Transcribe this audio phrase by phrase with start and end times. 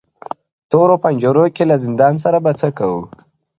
[0.69, 3.01] •تورو پنجرو کي له زندان سره به څه کوو-